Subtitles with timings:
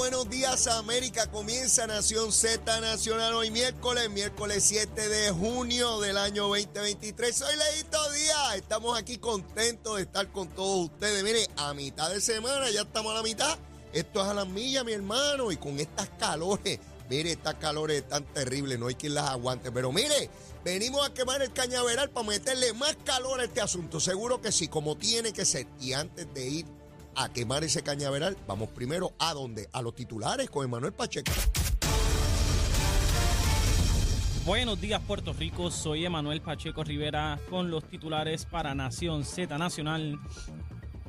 [0.00, 1.30] buenos días América.
[1.30, 7.36] Comienza Nación Z Nacional hoy miércoles, miércoles 7 de junio del año 2023.
[7.36, 8.56] Soy Leito Díaz.
[8.56, 11.22] Estamos aquí contentos de estar con todos ustedes.
[11.22, 13.58] Mire, a mitad de semana, ya estamos a la mitad.
[13.92, 15.52] Esto es a las millas, mi hermano.
[15.52, 16.78] Y con estas calores,
[17.10, 19.70] mire, estas calores están terribles, no hay quien las aguante.
[19.70, 20.30] Pero mire,
[20.64, 24.00] venimos a quemar el cañaveral para meterle más calor a este asunto.
[24.00, 25.66] Seguro que sí, como tiene que ser.
[25.78, 26.79] Y antes de ir
[27.16, 29.68] a quemar ese cañaveral, vamos primero a dónde?
[29.72, 31.32] A los titulares con Emanuel Pacheco.
[34.46, 40.18] Buenos días Puerto Rico, soy Emanuel Pacheco Rivera con los titulares para Nación Z Nacional.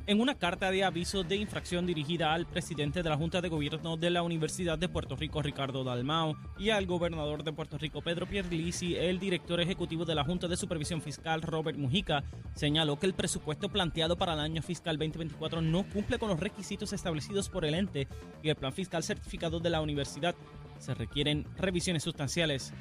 [0.04, 3.96] En una carta de aviso de infracción dirigida al presidente de la Junta de Gobierno
[3.96, 8.26] de la Universidad de Puerto Rico, Ricardo Dalmao, y al gobernador de Puerto Rico, Pedro
[8.26, 12.24] Pierlisi, el director ejecutivo de la Junta de Supervisión Fiscal, Robert Mujica,
[12.56, 16.92] señaló que el presupuesto planteado para el año fiscal 2024 no cumple con los requisitos
[16.92, 18.08] establecidos por el ente
[18.42, 20.34] y el plan fiscal certificado de la universidad.
[20.80, 22.72] Se requieren revisiones sustanciales,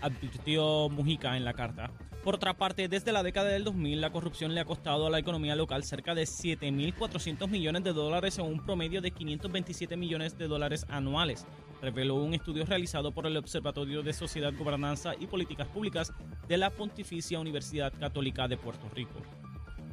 [0.00, 1.90] advirtió Mujica en la carta.
[2.26, 5.20] Por otra parte, desde la década del 2000, la corrupción le ha costado a la
[5.20, 10.48] economía local cerca de 7.400 millones de dólares en un promedio de 527 millones de
[10.48, 11.46] dólares anuales,
[11.80, 16.12] reveló un estudio realizado por el Observatorio de Sociedad, Gobernanza y Políticas Públicas
[16.48, 19.22] de la Pontificia Universidad Católica de Puerto Rico.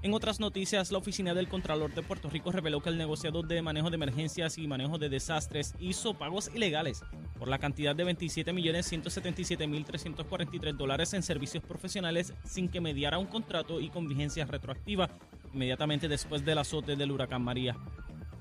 [0.01, 3.61] En otras noticias, la Oficina del Contralor de Puerto Rico reveló que el negociador de
[3.61, 7.03] manejo de emergencias y manejo de desastres hizo pagos ilegales
[7.43, 13.89] por la cantidad de 27.177.343 dólares en servicios profesionales sin que mediara un contrato y
[13.89, 15.09] con vigencia retroactiva
[15.53, 17.75] inmediatamente después del azote del huracán María.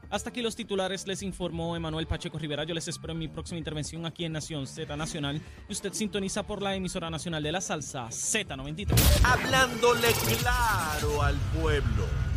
[0.09, 2.63] Hasta aquí los titulares, les informó Emanuel Pacheco Rivera.
[2.63, 5.43] Yo les espero en mi próxima intervención aquí en Nación Z Nacional.
[5.69, 8.95] Y usted sintoniza por la emisora nacional de la salsa Z93.
[9.25, 12.07] Hablándole claro al pueblo.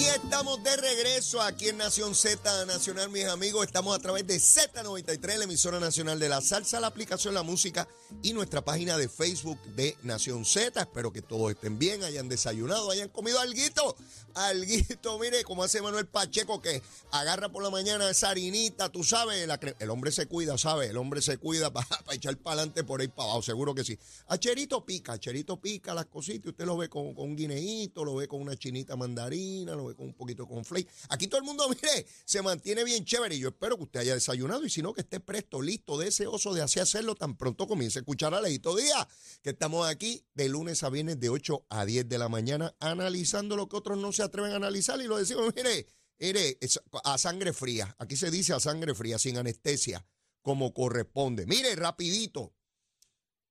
[0.00, 3.66] Y estamos de regreso aquí en Nación Z Nacional, mis amigos.
[3.66, 7.86] Estamos a través de Z93, la emisora nacional de la salsa, la aplicación La Música
[8.22, 10.80] y nuestra página de Facebook de Nación Z.
[10.80, 13.94] Espero que todos estén bien, hayan desayunado, hayan comido alguito.
[14.32, 19.46] Alguito, mire, como hace Manuel Pacheco, que agarra por la mañana esa harinita, tú sabes,
[19.80, 20.88] el hombre se cuida, ¿sabes?
[20.88, 23.98] El hombre se cuida para echar para adelante por ahí para abajo, seguro que sí.
[24.28, 28.28] Acherito pica, Acherito pica las cositas, usted lo ve con, con un guineíto, lo ve
[28.28, 30.88] con una chinita mandarina, lo ve con un poquito con flake.
[31.08, 34.14] Aquí todo el mundo, mire, se mantiene bien chévere y yo espero que usted haya
[34.14, 37.98] desayunado y si no, que esté presto, listo, deseoso de así hacerlo tan pronto comience
[37.98, 39.08] a escuchar a Leito Día,
[39.42, 43.56] que estamos aquí de lunes a viernes de 8 a 10 de la mañana analizando
[43.56, 45.86] lo que otros no se atreven a analizar y lo decimos, mire,
[46.18, 46.58] mire,
[47.04, 47.94] a sangre fría.
[47.98, 50.06] Aquí se dice a sangre fría, sin anestesia,
[50.42, 51.46] como corresponde.
[51.46, 52.54] Mire, rapidito.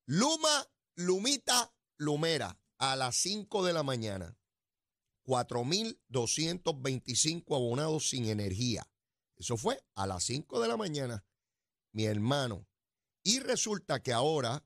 [0.06, 4.39] Luma, Lumita, Lumera, a las 5 de la mañana.
[5.30, 8.86] 4.225 abonados sin energía.
[9.38, 11.24] Eso fue a las 5 de la mañana,
[11.94, 12.66] mi hermano.
[13.24, 14.66] Y resulta que ahora,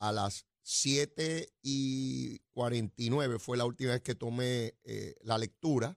[0.00, 5.96] a las 7 y 49, fue la última vez que tomé eh, la lectura,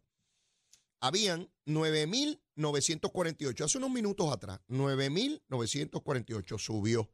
[1.02, 7.10] habían 9.948, hace unos minutos atrás, 9.948 subió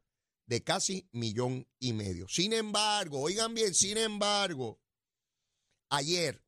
[0.46, 2.28] de casi millón y medio.
[2.28, 4.82] Sin embargo, oigan bien, sin embargo,
[5.88, 6.44] ayer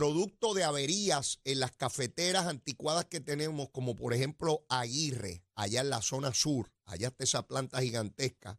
[0.00, 5.90] producto de averías en las cafeteras anticuadas que tenemos, como por ejemplo Aguirre, allá en
[5.90, 8.58] la zona sur, allá está esa planta gigantesca,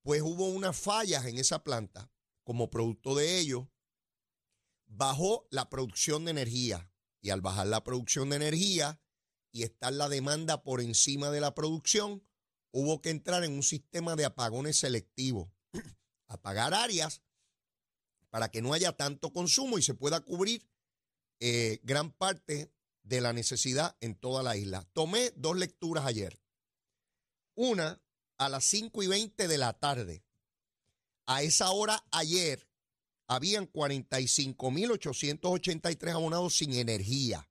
[0.00, 2.10] pues hubo unas fallas en esa planta.
[2.44, 3.70] Como producto de ello,
[4.86, 6.90] bajó la producción de energía.
[7.20, 9.02] Y al bajar la producción de energía
[9.52, 12.26] y estar la demanda por encima de la producción,
[12.70, 15.50] hubo que entrar en un sistema de apagones selectivos.
[16.26, 17.20] Apagar áreas
[18.34, 20.66] para que no haya tanto consumo y se pueda cubrir
[21.38, 22.72] eh, gran parte
[23.04, 24.84] de la necesidad en toda la isla.
[24.92, 26.42] Tomé dos lecturas ayer.
[27.54, 28.02] Una
[28.36, 30.24] a las 5 y 20 de la tarde.
[31.26, 32.68] A esa hora ayer
[33.28, 37.48] habían 45.883 abonados sin energía.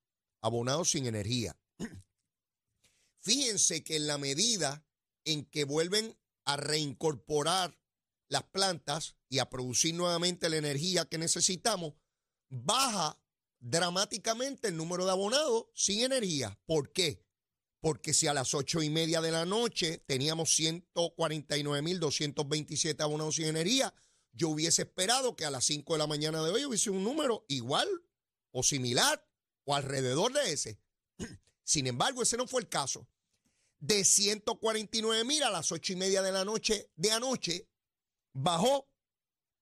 [0.44, 1.58] abonados sin energía.
[3.22, 4.86] Fíjense que en la medida
[5.26, 7.80] en que vuelven a reincorporar
[8.28, 11.94] las plantas y a producir nuevamente la energía que necesitamos,
[12.50, 13.18] baja
[13.60, 16.60] dramáticamente el número de abonados sin energía.
[16.66, 17.26] ¿Por qué?
[17.80, 23.94] Porque si a las ocho y media de la noche teníamos 149.227 abonados sin energía,
[24.34, 27.46] yo hubiese esperado que a las 5 de la mañana de hoy hubiese un número
[27.48, 27.88] igual
[28.52, 29.24] o similar
[29.66, 30.80] o alrededor de ese.
[31.64, 33.08] Sin embargo, ese no fue el caso.
[33.80, 37.68] De 149 mil a las ocho y media de la noche de anoche,
[38.34, 38.88] bajó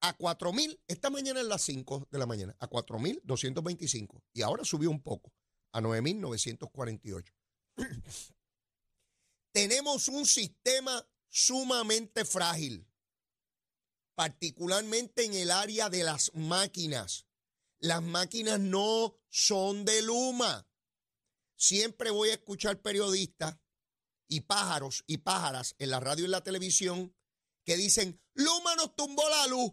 [0.02, 4.24] a 4 mil, esta mañana en las 5 de la mañana, a 4 mil 225.
[4.34, 5.32] Y ahora subió un poco,
[5.72, 7.34] a 9 mil 948.
[9.54, 12.88] Tenemos un sistema sumamente frágil,
[14.16, 17.28] particularmente en el área de las máquinas.
[17.80, 20.68] Las máquinas no son de Luma.
[21.56, 23.58] Siempre voy a escuchar periodistas
[24.28, 27.16] y pájaros y pájaras en la radio y en la televisión
[27.66, 29.72] que dicen, Luma nos tumbó la luz.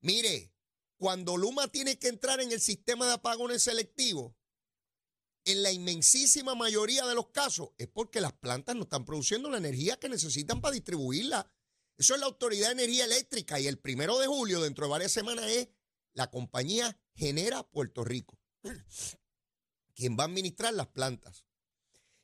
[0.00, 0.54] Mire,
[0.96, 4.34] cuando Luma tiene que entrar en el sistema de apagones selectivos,
[5.44, 9.58] en la inmensísima mayoría de los casos es porque las plantas no están produciendo la
[9.58, 11.50] energía que necesitan para distribuirla.
[11.96, 15.12] Eso es la Autoridad de Energía Eléctrica y el primero de julio, dentro de varias
[15.12, 15.68] semanas, es
[16.12, 18.38] la compañía Genera Puerto Rico,
[19.92, 21.44] quien va a administrar las plantas.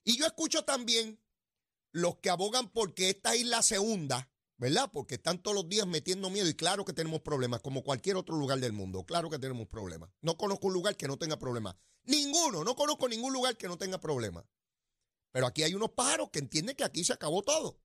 [0.04, 1.20] Y yo escucho también
[1.90, 4.90] los que abogan porque esta isla se hunda, ¿verdad?
[4.92, 8.36] Porque están todos los días metiendo miedo y claro que tenemos problemas, como cualquier otro
[8.36, 10.10] lugar del mundo, claro que tenemos problemas.
[10.20, 11.74] No conozco un lugar que no tenga problemas.
[12.04, 14.44] Ninguno, no conozco ningún lugar que no tenga problemas.
[15.32, 17.80] Pero aquí hay unos pájaros que entienden que aquí se acabó todo.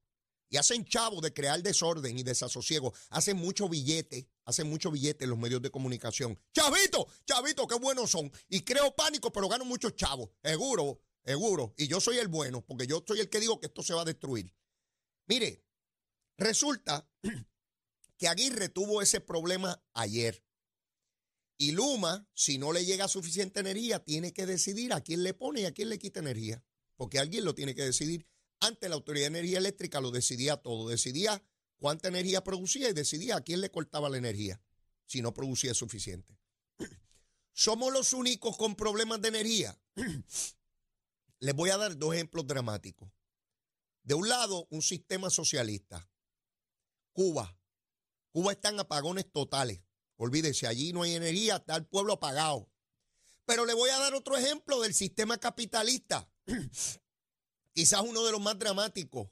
[0.48, 2.94] Y hacen chavo de crear desorden y desasosiego.
[3.10, 6.38] Hacen mucho billete, hacen mucho billete en los medios de comunicación.
[6.54, 8.32] Chavito, chavito, qué buenos son.
[8.50, 10.30] Y creo pánico, pero gano muchos chavos.
[10.44, 11.74] Seguro, seguro.
[11.78, 14.02] Y yo soy el bueno, porque yo soy el que digo que esto se va
[14.02, 14.54] a destruir.
[15.28, 15.64] Mire,
[16.38, 17.08] resulta
[18.18, 20.44] que Aguirre tuvo ese problema ayer.
[21.58, 25.62] Y Luma, si no le llega suficiente energía, tiene que decidir a quién le pone
[25.62, 26.64] y a quién le quita energía.
[26.96, 28.28] Porque alguien lo tiene que decidir.
[28.62, 30.90] Antes la Autoridad de Energía Eléctrica lo decidía todo.
[30.90, 31.44] Decidía
[31.80, 34.62] cuánta energía producía y decidía a quién le cortaba la energía
[35.06, 36.38] si no producía suficiente.
[37.54, 39.80] Somos los únicos con problemas de energía.
[41.40, 43.10] Les voy a dar dos ejemplos dramáticos.
[44.04, 46.10] De un lado, un sistema socialista.
[47.12, 47.58] Cuba.
[48.32, 49.82] Cuba está en apagones totales.
[50.18, 52.70] Olvídese, allí no hay energía, está el pueblo apagado.
[53.46, 56.30] Pero le voy a dar otro ejemplo del sistema capitalista.
[57.74, 59.30] Quizás uno de los más dramáticos.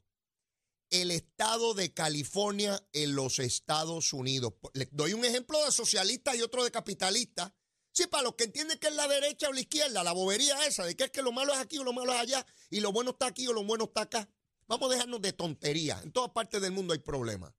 [0.89, 4.53] El estado de California en los Estados Unidos.
[4.73, 7.53] Le doy un ejemplo de socialista y otro de capitalista.
[7.91, 10.85] Sí, para los que entienden que es la derecha o la izquierda, la bobería esa
[10.85, 12.91] de que es que lo malo es aquí o lo malo es allá y lo
[12.91, 14.29] bueno está aquí o lo bueno está acá.
[14.67, 16.03] Vamos a dejarnos de tonterías.
[16.03, 17.53] En todas partes del mundo hay problemas.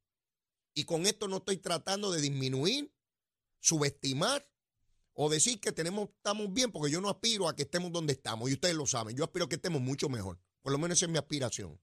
[0.75, 2.95] Y con esto no estoy tratando de disminuir
[3.61, 4.49] subestimar
[5.13, 8.49] o decir que tenemos, estamos bien, porque yo no aspiro a que estemos donde estamos,
[8.49, 10.39] y ustedes lo saben, yo aspiro a que estemos mucho mejor.
[10.63, 11.81] Por lo menos esa es mi aspiración.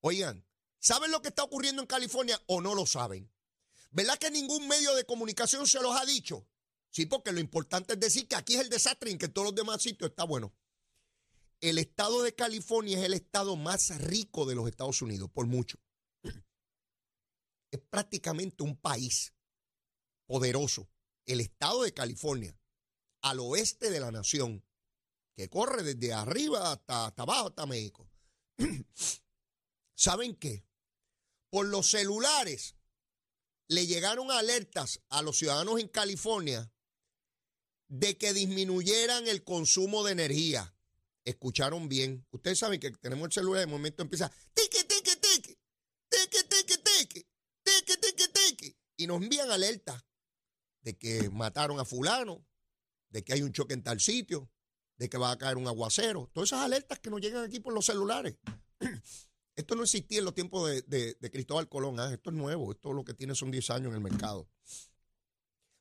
[0.00, 0.46] Oigan,
[0.78, 3.30] ¿saben lo que está ocurriendo en California o no lo saben?
[3.90, 6.46] ¿Verdad que ningún medio de comunicación se los ha dicho?
[6.90, 9.46] Sí, porque lo importante es decir que aquí es el desastre y en que todos
[9.46, 10.54] los demás sitios está bueno.
[11.60, 15.78] El estado de California es el estado más rico de los Estados Unidos, por mucho.
[17.70, 19.34] Es prácticamente un país
[20.26, 20.88] poderoso,
[21.26, 22.58] el estado de California,
[23.22, 24.64] al oeste de la nación,
[25.34, 28.08] que corre desde arriba hasta, abajo, hasta México.
[29.98, 30.64] ¿Saben qué?
[31.50, 32.76] Por los celulares
[33.66, 36.72] le llegaron alertas a los ciudadanos en California
[37.88, 40.72] de que disminuyeran el consumo de energía.
[41.24, 42.24] Escucharon bien.
[42.30, 45.58] Ustedes saben que tenemos el celular, de momento empieza tique, tique, tique,
[46.08, 47.26] tique, tique, tique,
[47.64, 50.04] tique, tique, tique, y nos envían alertas
[50.80, 52.46] de que mataron a fulano,
[53.08, 54.48] de que hay un choque en tal sitio,
[54.96, 56.30] de que va a caer un aguacero.
[56.32, 58.36] Todas esas alertas que nos llegan aquí por los celulares.
[59.58, 61.98] Esto no existía en los tiempos de, Cristóbal Colón.
[61.98, 62.14] ¿ah?
[62.14, 62.70] Esto es nuevo.
[62.70, 64.48] Esto lo que tiene son 10 años en el mercado.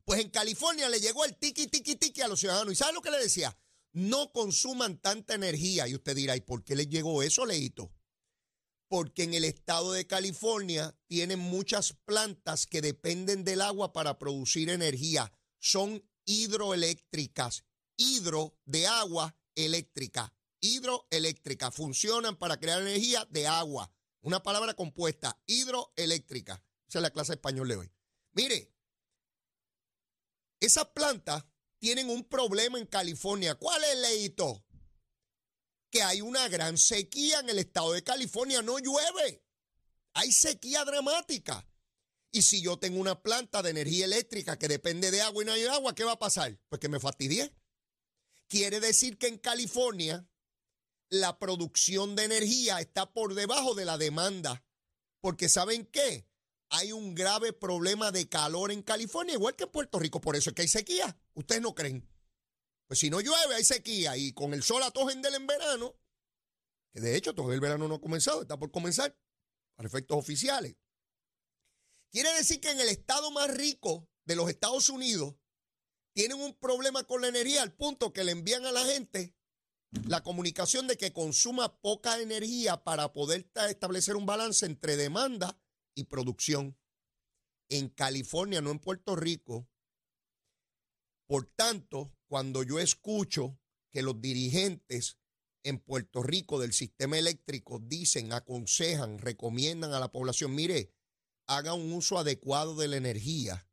[0.03, 2.73] Pues en California le llegó el tiki, tiki, tiki a los ciudadanos.
[2.73, 3.55] ¿Y sabe lo que le decía?
[3.91, 5.87] No consuman tanta energía.
[5.87, 7.93] Y usted dirá, ¿y por qué les llegó eso, Leito?
[8.89, 14.69] porque en el estado de California tienen muchas plantas que dependen del agua para producir
[14.69, 15.29] energía.
[15.59, 17.65] Son hidroeléctricas,
[17.97, 21.71] hidro de agua eléctrica, hidroeléctrica.
[21.71, 23.91] Funcionan para crear energía de agua.
[24.21, 26.63] Una palabra compuesta, hidroeléctrica.
[26.87, 27.91] Esa es la clase español de hoy.
[28.33, 28.73] Mire,
[30.59, 31.45] esas plantas
[31.79, 33.55] tienen un problema en California.
[33.55, 34.67] ¿Cuál es, Leito?
[35.89, 39.43] que hay una gran sequía en el estado de California, no llueve.
[40.13, 41.67] Hay sequía dramática.
[42.31, 45.53] Y si yo tengo una planta de energía eléctrica que depende de agua y no
[45.53, 46.59] hay agua, ¿qué va a pasar?
[46.69, 47.53] Pues que me fastidié.
[48.47, 50.27] Quiere decir que en California
[51.09, 54.63] la producción de energía está por debajo de la demanda.
[55.21, 56.27] Porque ¿saben qué?
[56.69, 60.19] Hay un grave problema de calor en California, igual que en Puerto Rico.
[60.19, 61.17] Por eso es que hay sequía.
[61.33, 62.07] Ustedes no creen.
[62.87, 64.17] Pues si no llueve, hay sequía.
[64.17, 65.95] Y con el sol a en verano,
[66.93, 69.17] que de hecho todo el verano no ha comenzado, está por comenzar,
[69.75, 70.75] para efectos oficiales.
[72.11, 75.35] Quiere decir que en el estado más rico de los Estados Unidos
[76.13, 79.36] tienen un problema con la energía al punto que le envían a la gente
[79.91, 85.59] la comunicación de que consuma poca energía para poder establecer un balance entre demanda
[85.95, 86.77] y producción.
[87.69, 89.67] En California, no en Puerto Rico.
[91.27, 93.59] Por tanto, cuando yo escucho
[93.91, 95.19] que los dirigentes
[95.63, 100.93] en Puerto Rico del sistema eléctrico dicen, aconsejan, recomiendan a la población, mire,
[101.45, 103.67] haga un uso adecuado de la energía.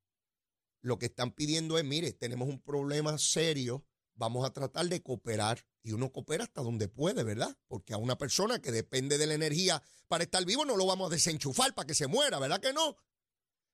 [0.80, 5.64] Lo que están pidiendo es, mire, tenemos un problema serio, vamos a tratar de cooperar.
[5.84, 7.56] Y uno coopera hasta donde puede, ¿verdad?
[7.68, 11.10] Porque a una persona que depende de la energía para estar vivo no lo vamos
[11.10, 12.96] a desenchufar para que se muera, ¿verdad que no?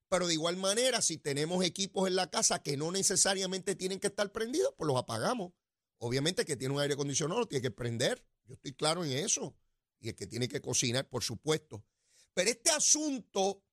[0.09, 4.07] Pero de igual manera, si tenemos equipos en la casa que no necesariamente tienen que
[4.07, 5.53] estar prendidos, pues los apagamos.
[5.99, 8.21] Obviamente que tiene un aire acondicionado, lo tiene que prender.
[8.43, 9.55] Yo estoy claro en eso.
[10.01, 11.85] Y el que tiene que cocinar, por supuesto.
[12.33, 13.63] Pero este asunto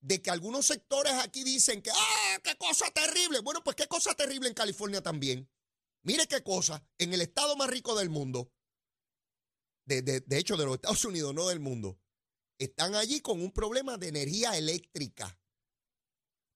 [0.00, 3.40] de que algunos sectores aquí dicen que, ¡ah, qué cosa terrible!
[3.40, 5.46] Bueno, pues qué cosa terrible en California también.
[6.02, 8.52] Mire qué cosa, en el estado más rico del mundo,
[9.84, 12.00] de, de hecho de los Estados Unidos, no del mundo,
[12.58, 15.38] están allí con un problema de energía eléctrica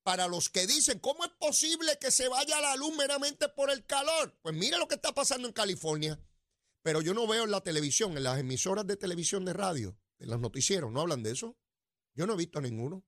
[0.02, 3.84] para los que dicen, ¿cómo es posible que se vaya la luz meramente por el
[3.84, 4.38] calor?
[4.40, 6.20] Pues mire lo que está pasando en California.
[6.82, 10.30] Pero yo no veo en la televisión, en las emisoras de televisión de radio, en
[10.30, 11.56] los noticieros, ¿no hablan de eso?
[12.14, 13.04] Yo no he visto a ninguno.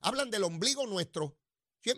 [0.00, 1.38] Hablan del ombligo nuestro.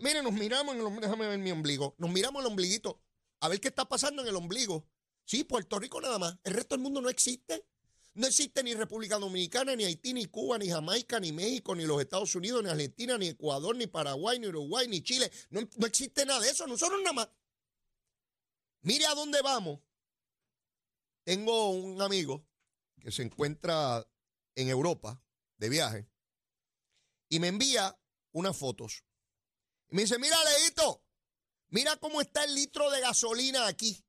[0.01, 1.95] miren, nos miramos en déjame ver mi ombligo.
[1.97, 3.02] Nos miramos el ombliguito
[3.43, 4.87] a ver qué está pasando en el ombligo.
[5.25, 6.37] Sí, Puerto Rico nada más.
[6.45, 7.67] El resto del mundo no existe.
[8.13, 11.99] No existe ni República Dominicana, ni Haití, ni Cuba, ni Jamaica, ni México, ni los
[11.99, 15.29] Estados Unidos, ni Argentina, ni Ecuador, ni Paraguay, ni Uruguay, ni Chile.
[15.49, 16.65] No, existe nada de eso.
[16.67, 17.29] Nosotros nada más.
[18.83, 19.81] Mire a dónde vamos.
[21.25, 22.47] Tengo un amigo
[23.01, 24.07] que se encuentra
[24.55, 25.21] en Europa
[25.57, 26.07] de viaje
[27.27, 27.99] y me envía
[28.31, 29.03] unas fotos.
[29.89, 31.02] Y me dice, mira, Leito,
[31.73, 34.05] mira cómo está el litro de gasolina aquí.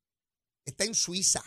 [0.64, 1.42] Está en Suiza.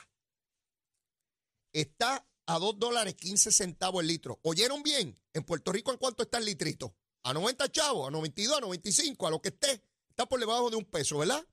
[1.72, 4.40] Está a 2 dólares 15 centavos el litro.
[4.44, 5.20] ¿Oyeron bien?
[5.34, 6.96] En Puerto Rico, ¿en cuánto está el litrito?
[7.24, 9.84] A 90 chavos, a 92, a 95, a lo que esté.
[10.10, 11.46] Está por debajo de un peso, ¿verdad?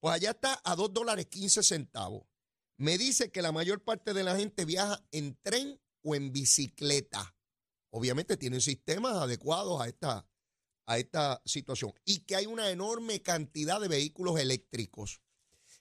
[0.00, 2.26] Pues allá está a 2 dólares 15 centavos.
[2.76, 7.36] Me dice que la mayor parte de la gente viaja en tren o en bicicleta.
[7.90, 10.28] Obviamente tienen sistemas adecuados a esta,
[10.86, 11.92] a esta situación.
[12.04, 15.20] Y que hay una enorme cantidad de vehículos eléctricos.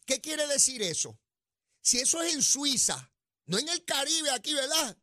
[0.06, 1.20] ¿Qué quiere decir eso?
[1.82, 3.12] Si eso es en Suiza,
[3.46, 4.98] no en el Caribe aquí, ¿verdad?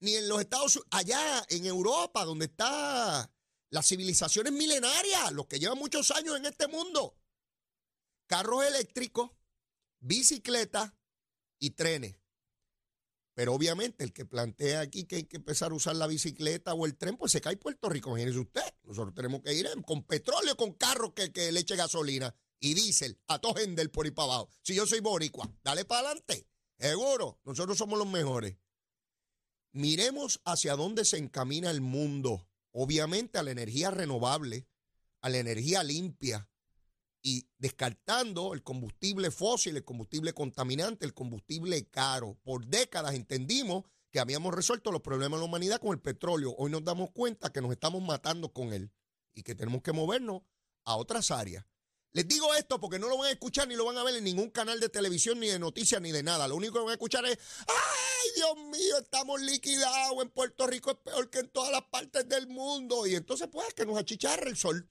[0.00, 3.30] Ni en los Estados Unidos, allá en Europa, donde está
[3.70, 7.16] las civilizaciones milenarias, los que llevan muchos años en este mundo.
[8.26, 9.30] Carros eléctricos,
[10.00, 10.92] bicicletas
[11.58, 12.16] y trenes.
[13.38, 16.86] Pero obviamente el que plantea aquí que hay que empezar a usar la bicicleta o
[16.86, 18.74] el tren, pues se cae Puerto Rico, imagínese usted.
[18.82, 23.16] Nosotros tenemos que ir con petróleo, con carros que, que le eche gasolina y diésel,
[23.28, 24.50] a todo del por ahí para abajo.
[24.62, 26.48] Si yo soy boricua, dale para adelante.
[26.80, 28.56] Seguro, nosotros somos los mejores.
[29.70, 32.44] Miremos hacia dónde se encamina el mundo.
[32.72, 34.66] Obviamente a la energía renovable,
[35.20, 36.50] a la energía limpia
[37.28, 42.38] y descartando el combustible fósil, el combustible contaminante, el combustible caro.
[42.42, 46.54] Por décadas entendimos que habíamos resuelto los problemas de la humanidad con el petróleo.
[46.56, 48.90] Hoy nos damos cuenta que nos estamos matando con él
[49.34, 50.40] y que tenemos que movernos
[50.86, 51.66] a otras áreas.
[52.12, 54.24] Les digo esto porque no lo van a escuchar ni lo van a ver en
[54.24, 56.48] ningún canal de televisión, ni de noticias, ni de nada.
[56.48, 60.92] Lo único que van a escuchar es, ay Dios mío, estamos liquidados, en Puerto Rico
[60.92, 63.06] es peor que en todas las partes del mundo.
[63.06, 64.88] Y entonces pues que nos achicharre el sol.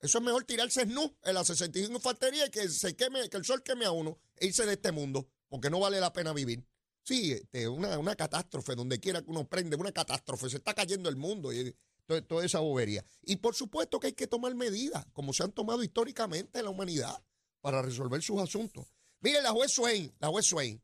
[0.00, 3.44] Eso es mejor tirarse snu en la 65 infantería y que se queme, que el
[3.44, 6.64] sol queme a uno e irse de este mundo, porque no vale la pena vivir.
[7.02, 11.08] Sí, este, una, una catástrofe, donde quiera que uno prende, una catástrofe, se está cayendo
[11.08, 11.52] el mundo.
[11.52, 11.74] Y,
[12.06, 13.04] toda, esa bobería.
[13.22, 16.70] Y por supuesto que hay que tomar medidas, como se han tomado históricamente en la
[16.70, 17.22] humanidad,
[17.60, 18.86] para resolver sus asuntos.
[19.20, 20.82] Mire, la juez Swain, la juez Swain,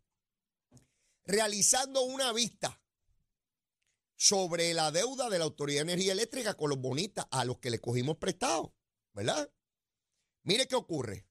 [1.25, 2.81] realizando una vista
[4.17, 7.71] sobre la deuda de la Autoridad de Energía Eléctrica con los bonistas a los que
[7.71, 8.75] le cogimos prestado,
[9.13, 9.53] ¿verdad?
[10.45, 11.27] Mire qué ocurre.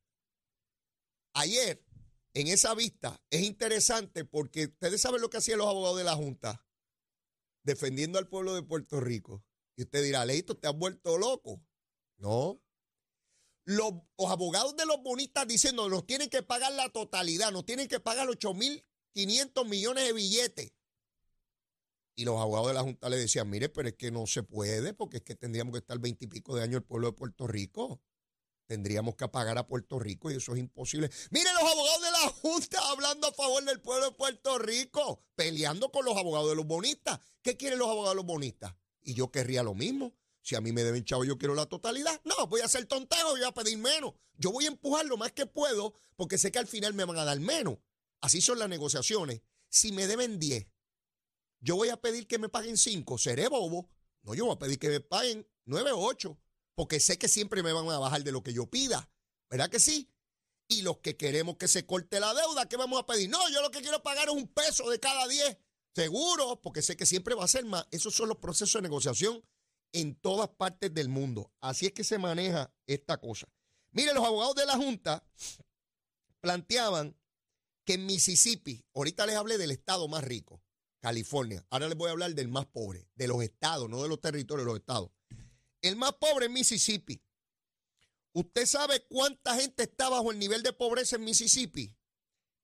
[1.33, 1.83] Ayer,
[2.33, 6.15] en esa vista, es interesante porque ustedes saben lo que hacían los abogados de la
[6.15, 6.65] Junta,
[7.63, 9.43] defendiendo al pueblo de Puerto Rico.
[9.75, 11.61] Y usted dirá, Leito, te has vuelto loco.
[12.17, 12.61] No.
[13.63, 13.93] Los,
[14.27, 18.27] abogados de los bonistas diciendo, nos tienen que pagar la totalidad, nos tienen que pagar
[18.27, 20.73] 8.500 millones de billetes.
[22.15, 24.93] Y los abogados de la Junta le decían, mire, pero es que no se puede,
[24.93, 28.01] porque es que tendríamos que estar veintipico de años el pueblo de Puerto Rico.
[28.67, 31.09] tendríamos que apagar a Puerto Rico y eso es imposible.
[31.29, 35.91] Miren los abogados de la Junta hablando a favor del pueblo de Puerto Rico, peleando
[35.91, 37.19] con los abogados de los bonistas.
[37.41, 38.73] ¿Qué quieren los abogados de los bonistas?
[39.01, 40.13] Y yo querría lo mismo.
[40.41, 42.19] Si a mí me deben chavo, yo quiero la totalidad.
[42.23, 44.13] No, voy a hacer tontejo, voy a pedir menos.
[44.37, 47.17] Yo voy a empujar lo más que puedo porque sé que al final me van
[47.17, 47.77] a dar menos.
[48.21, 49.41] Así son las negociaciones.
[49.67, 50.65] Si me deben 10,
[51.61, 53.17] yo voy a pedir que me paguen 5.
[53.17, 53.89] Seré bobo.
[54.23, 56.37] No, yo voy a pedir que me paguen 9 o 8
[56.75, 59.09] porque sé que siempre me van a bajar de lo que yo pida.
[59.49, 60.09] ¿Verdad que sí?
[60.67, 63.29] Y los que queremos que se corte la deuda, ¿qué vamos a pedir?
[63.29, 65.57] No, yo lo que quiero pagar es un peso de cada 10.
[65.93, 67.85] Seguro, porque sé que siempre va a ser más.
[67.91, 69.43] Esos son los procesos de negociación
[69.91, 71.51] en todas partes del mundo.
[71.59, 73.47] Así es que se maneja esta cosa.
[73.91, 75.23] Mire, los abogados de la Junta
[76.39, 77.17] planteaban
[77.83, 80.63] que en Mississippi, ahorita les hablé del estado más rico,
[81.01, 84.21] California, ahora les voy a hablar del más pobre, de los estados, no de los
[84.21, 85.11] territorios, de los estados.
[85.81, 87.21] El más pobre es Mississippi.
[88.33, 91.97] ¿Usted sabe cuánta gente está bajo el nivel de pobreza en Mississippi?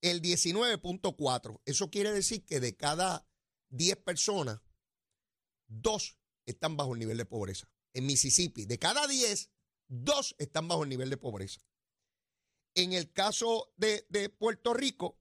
[0.01, 1.61] El 19.4.
[1.65, 3.27] Eso quiere decir que de cada
[3.69, 4.61] 10 personas,
[5.65, 7.67] dos están bajo el nivel de pobreza.
[7.93, 9.49] En Mississippi, de cada 10,
[9.87, 11.59] dos están bajo el nivel de pobreza.
[12.75, 15.19] En el caso de, de Puerto Rico,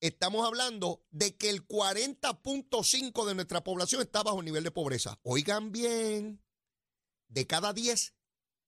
[0.00, 5.18] estamos hablando de que el 40.5 de nuestra población está bajo el nivel de pobreza.
[5.22, 6.42] Oigan bien,
[7.28, 8.14] de cada 10,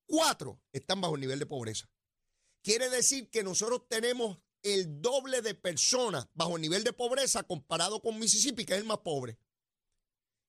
[0.07, 1.91] 4 están bajo el nivel de pobreza.
[2.63, 8.01] Quiere decir que nosotros tenemos el doble de personas bajo el nivel de pobreza comparado
[8.01, 9.39] con Mississippi, que es el más pobre.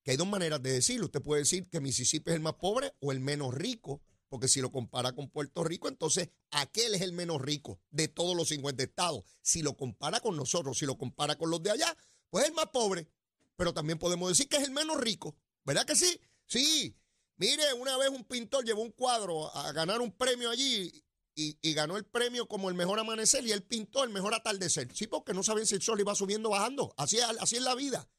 [0.03, 1.05] Que hay dos maneras de decirlo.
[1.05, 4.61] Usted puede decir que Mississippi es el más pobre o el menos rico, porque si
[4.61, 8.81] lo compara con Puerto Rico, entonces aquel es el menos rico de todos los 50
[8.81, 9.23] estados.
[9.43, 11.95] Si lo compara con nosotros, si lo compara con los de allá,
[12.31, 13.07] pues es el más pobre.
[13.55, 15.35] Pero también podemos decir que es el menos rico.
[15.63, 16.19] ¿Verdad que sí?
[16.47, 16.95] Sí,
[17.37, 20.91] Mire, una vez un pintor llevó un cuadro a ganar un premio allí
[21.35, 24.89] y, ganó el premio como el mejor amanecer y él pintó el mejor atardecer.
[24.95, 26.91] Sí, porque no saben si el sol iba subiendo o bajando.
[26.97, 28.09] Así, es la vida.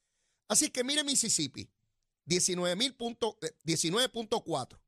[0.46, 1.68] Así que mire Mississippi,
[2.26, 4.83] 19.4 eh,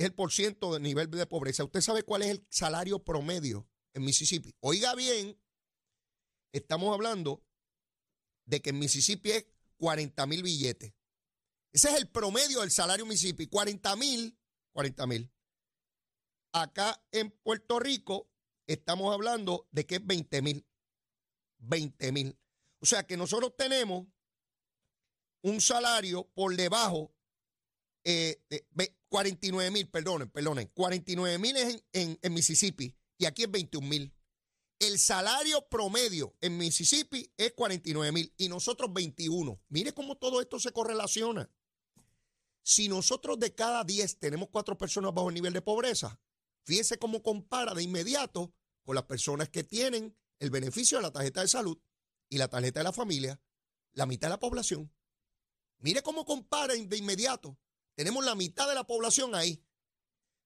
[0.00, 1.62] es el por ciento del nivel de pobreza.
[1.62, 4.56] ¿Usted sabe cuál es el salario promedio en Mississippi?
[4.60, 5.38] Oiga bien,
[6.52, 7.44] estamos hablando
[8.46, 10.94] de que en Mississippi es 40 mil billetes.
[11.70, 14.38] Ese es el promedio del salario Mississippi, 40 mil,
[14.72, 15.30] 40 mil.
[16.52, 18.32] Acá en Puerto Rico
[18.66, 20.66] estamos hablando de que es 20 mil,
[21.58, 22.38] 20 mil.
[22.78, 24.06] O sea que nosotros tenemos
[25.42, 27.14] un salario por debajo
[28.02, 33.50] eh, de 49 mil, perdonen, perdonen, 49 mil en, en, en Mississippi y aquí es
[33.50, 34.14] 21 mil.
[34.78, 39.60] El salario promedio en Mississippi es 49 mil y nosotros 21.
[39.68, 41.50] Mire cómo todo esto se correlaciona.
[42.62, 46.18] Si nosotros de cada 10 tenemos cuatro personas bajo el nivel de pobreza,
[46.64, 51.42] fíjese cómo compara de inmediato con las personas que tienen el beneficio de la tarjeta
[51.42, 51.78] de salud
[52.30, 53.38] y la tarjeta de la familia,
[53.92, 54.90] la mitad de la población.
[55.78, 57.58] Mire cómo compara de inmediato.
[57.94, 59.62] Tenemos la mitad de la población ahí.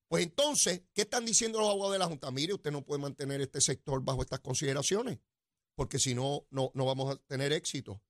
[0.08, 2.30] Pues entonces, ¿qué están diciendo los abogados de la Junta?
[2.30, 5.18] Mire, usted no puede mantener este sector bajo estas consideraciones,
[5.74, 8.02] porque si no, no, no vamos a tener éxito.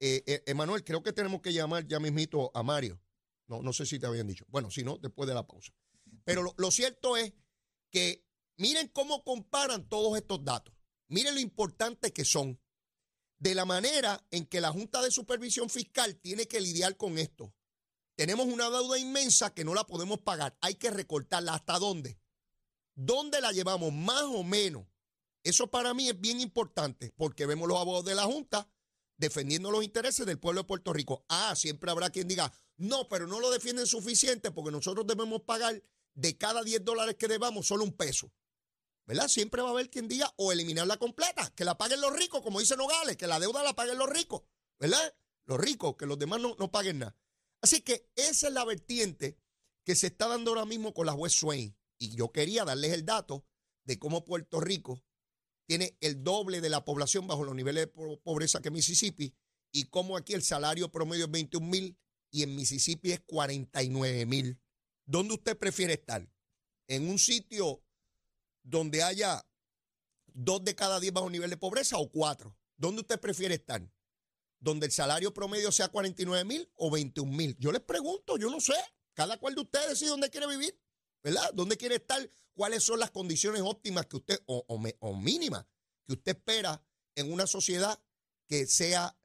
[0.00, 3.00] Eh, eh, Emanuel, creo que tenemos que llamar ya mismito a Mario.
[3.46, 4.44] No, no sé si te habían dicho.
[4.48, 5.72] Bueno, si no, después de la pausa.
[6.24, 7.32] Pero lo, cierto es
[7.90, 8.24] que
[8.56, 10.74] miren cómo comparan todos estos datos.
[11.08, 12.60] Miren lo importante que son.
[13.38, 17.54] De la manera en que la Junta de Supervisión Fiscal tiene que lidiar con esto.
[18.20, 20.54] Tenemos una deuda inmensa que no la podemos pagar.
[20.60, 21.54] Hay que recortarla.
[21.54, 22.20] ¿Hasta dónde?
[22.94, 23.94] ¿Dónde la llevamos?
[23.94, 24.84] Más o menos.
[25.42, 28.68] Eso para mí es bien importante porque vemos los abogados de la Junta
[29.16, 31.24] defendiendo los intereses del pueblo de Puerto Rico.
[31.30, 35.82] Ah, siempre habrá quien diga, no, pero no lo defienden suficiente porque nosotros debemos pagar
[36.12, 38.30] de cada 10 dólares que debamos solo un peso.
[39.06, 39.28] ¿Verdad?
[39.28, 42.60] Siempre va a haber quien diga o eliminarla completa, que la paguen los ricos, como
[42.60, 44.42] dice Nogales, que la deuda la paguen los ricos,
[44.78, 45.14] ¿verdad?
[45.46, 47.16] Los ricos, que los demás no, no paguen nada.
[47.62, 49.38] Así que esa es la vertiente
[49.84, 51.76] que se está dando ahora mismo con la juez Swain.
[51.98, 53.44] Y yo quería darles el dato
[53.84, 55.02] de cómo Puerto Rico
[55.66, 59.34] tiene el doble de la población bajo los niveles de pobreza que Mississippi
[59.72, 61.98] y cómo aquí el salario promedio es 21 mil
[62.30, 64.60] y en Mississippi es 49 mil.
[65.04, 66.28] ¿Dónde usted prefiere estar?
[66.88, 67.84] ¿En un sitio
[68.62, 69.46] donde haya
[70.26, 72.56] dos de cada diez bajo nivel de pobreza o cuatro?
[72.76, 73.88] ¿Dónde usted prefiere estar?
[74.60, 77.56] ¿Donde el salario promedio sea 49 mil o 21 mil?
[77.58, 78.74] Yo les pregunto, yo no sé.
[79.14, 80.78] Cada cual de ustedes decide dónde quiere vivir,
[81.22, 81.50] ¿verdad?
[81.54, 82.30] ¿Dónde quiere estar?
[82.54, 85.66] ¿Cuáles son las condiciones óptimas que usted, o, o mínimas,
[86.06, 86.82] que usted espera
[87.14, 88.00] en una sociedad
[88.46, 89.16] que sea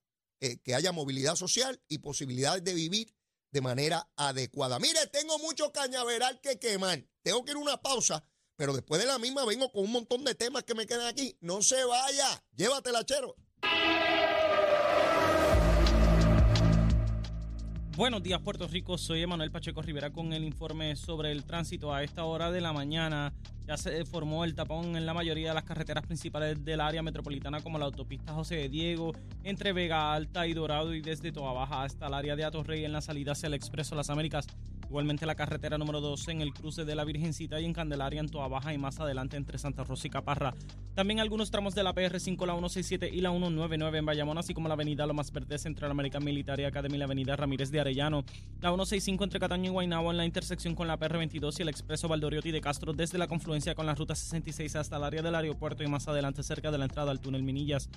[0.41, 3.15] eh, que haya movilidad social y posibilidades de vivir
[3.51, 4.79] de manera adecuada.
[4.79, 7.05] Mire, tengo mucho cañaveral que quemar.
[7.23, 8.23] Tengo que ir a una pausa,
[8.57, 11.37] Pero después de la misma vengo con un montón de temas que me quedan aquí.
[11.41, 13.35] No se vaya, llévatela, chero.
[17.95, 18.97] Buenos días, Puerto Rico.
[18.97, 21.93] Soy Emanuel Pacheco Rivera con el informe sobre el tránsito.
[21.93, 23.31] A esta hora de la mañana
[23.67, 27.61] ya se formó el tapón en la mayoría de las carreteras principales del área metropolitana,
[27.61, 31.83] como la autopista José de Diego, entre Vega Alta y Dorado, y desde Toa Baja
[31.83, 34.47] hasta el área de Atorrey en la salida hacia el Expreso Las Américas.
[34.87, 38.29] Igualmente la carretera número 12 en el cruce de la Virgencita y en Candelaria en
[38.29, 40.53] Toa Baja y más adelante entre Santa Rosa y Caparra.
[40.93, 44.67] También algunos tramos de la PR5, la 167 y la 199 en Bayamón, así como
[44.67, 48.23] la avenida Lomas Verdes American Military Academy y la avenida Ramírez de Arellano.
[48.61, 52.07] La 165 entre Cataño y Guaynabo en la intersección con la PR22 y el expreso
[52.07, 55.81] Valdoriotti de Castro desde la confluencia con la ruta 66 hasta el área del aeropuerto
[55.81, 57.89] y más adelante cerca de la entrada al túnel Minillas.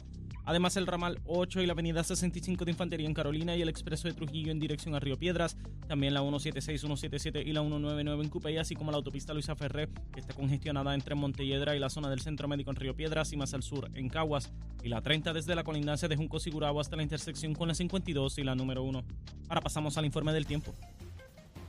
[0.45, 4.07] Además el ramal 8 y la avenida 65 de Infantería en Carolina y el expreso
[4.07, 5.57] de Trujillo en dirección a Río Piedras.
[5.89, 9.89] También la 176, 177 y la 199 en Cupey, así como la autopista Luisa Ferré,
[10.13, 13.37] que está congestionada entre Montelledra y la zona del Centro Médico en Río Piedras y
[13.37, 14.53] más al sur en Caguas.
[14.85, 18.39] Y la 30 desde la colindancia de Junco Sigurabo hasta la intersección con la 52
[18.39, 19.05] y la número 1.
[19.49, 20.73] Ahora pasamos al informe del tiempo.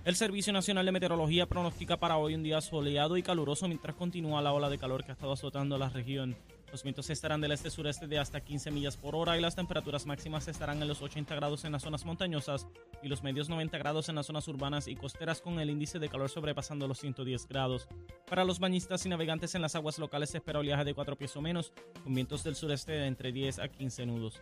[0.10, 4.41] El Servicio Nacional de Meteorología pronostica para hoy un día soleado y caluroso mientras continúa
[4.41, 6.36] la ola de calor que ha estado azotando la región.
[6.72, 10.48] Los vientos estarán del este-sureste de hasta 15 millas por hora y las temperaturas máximas
[10.48, 12.65] estarán en los 80 grados en las zonas montañosas
[13.04, 16.10] y los medios 90 grados en las zonas urbanas y costeras con el índice de
[16.10, 17.88] calor sobrepasando los 110 grados.
[18.28, 21.36] Para los bañistas y navegantes en las aguas locales se espera oleaje de 4 pies
[21.36, 21.72] o menos,
[22.04, 24.41] con vientos del sureste de entre 10 a 15 nudos.